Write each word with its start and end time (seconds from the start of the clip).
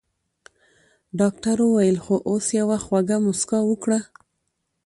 ډاکټر 1.19 1.57
وويل 1.63 1.97
خو 2.03 2.15
اوس 2.29 2.45
يوه 2.59 2.77
خوږه 2.85 3.17
مسکا 3.25 3.59
وکړه. 3.65 3.99